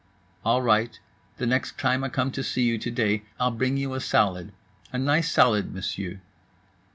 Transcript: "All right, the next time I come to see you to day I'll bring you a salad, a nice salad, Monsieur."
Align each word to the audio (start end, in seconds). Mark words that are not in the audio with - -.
"All 0.43 0.63
right, 0.63 0.99
the 1.37 1.45
next 1.45 1.77
time 1.77 2.03
I 2.03 2.09
come 2.09 2.31
to 2.31 2.41
see 2.41 2.63
you 2.63 2.79
to 2.79 2.89
day 2.89 3.21
I'll 3.39 3.51
bring 3.51 3.77
you 3.77 3.93
a 3.93 3.99
salad, 3.99 4.51
a 4.91 4.97
nice 4.97 5.29
salad, 5.31 5.75
Monsieur." 5.75 6.19